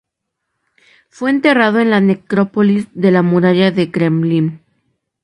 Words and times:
Fue 1.09 1.29
enterrado 1.29 1.77
en 1.79 1.91
la 1.91 2.01
Necrópolis 2.01 2.87
de 2.95 3.11
la 3.11 3.21
Muralla 3.21 3.69
del 3.69 3.91
Kremlin. 3.91 4.59